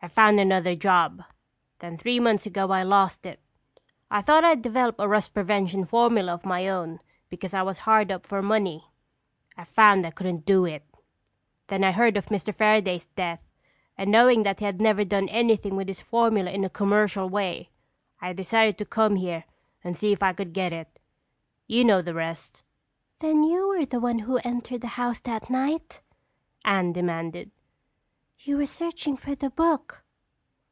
I 0.00 0.08
found 0.08 0.38
another 0.38 0.76
job. 0.76 1.22
Then 1.78 1.96
three 1.96 2.20
months 2.20 2.44
ago 2.44 2.68
I 2.70 2.82
lost 2.82 3.24
it. 3.24 3.40
I 4.10 4.20
thought 4.20 4.44
I'd 4.44 4.60
develop 4.60 4.96
a 4.98 5.08
rust 5.08 5.32
prevention 5.32 5.86
formula 5.86 6.34
of 6.34 6.44
my 6.44 6.68
own 6.68 7.00
because 7.30 7.54
I 7.54 7.62
was 7.62 7.78
hard 7.80 8.12
up 8.12 8.26
for 8.26 8.42
money. 8.42 8.88
I 9.56 9.64
found 9.64 10.06
I 10.06 10.10
couldn't 10.10 10.44
do 10.44 10.66
it. 10.66 10.82
Then 11.68 11.82
I 11.84 11.96
read 11.98 12.18
of 12.18 12.26
Mr. 12.26 12.54
Fairaday's 12.54 13.06
death 13.16 13.40
and 13.96 14.10
knowing 14.10 14.42
that 14.42 14.58
he 14.58 14.66
had 14.66 14.78
never 14.78 15.06
done 15.06 15.30
anything 15.30 15.74
with 15.74 15.88
his 15.88 16.02
formula 16.02 16.50
in 16.50 16.64
a 16.64 16.68
commercial 16.70 17.26
way, 17.30 17.70
I 18.20 18.34
decided 18.34 18.76
to 18.76 18.84
come 18.84 19.16
here 19.16 19.44
and 19.82 19.96
see 19.96 20.12
if 20.12 20.22
I 20.22 20.34
could 20.34 20.52
get 20.52 20.74
it. 20.74 20.98
You 21.66 21.82
know 21.82 22.02
the 22.02 22.12
rest." 22.12 22.62
"Then 23.20 23.42
you 23.42 23.68
were 23.68 23.86
the 23.86 24.00
one 24.00 24.18
who 24.18 24.36
entered 24.44 24.82
the 24.82 24.86
house 25.00 25.20
that 25.20 25.48
night?" 25.48 26.02
Anne 26.62 26.92
demanded. 26.92 27.52
"You 28.46 28.58
were 28.58 28.66
searching 28.66 29.16
for 29.16 29.34
the 29.34 29.48
book." 29.48 30.02